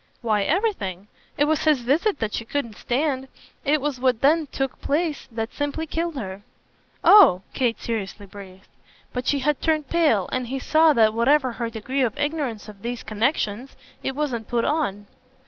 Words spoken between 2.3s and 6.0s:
she couldn't stand it was what then took place that simply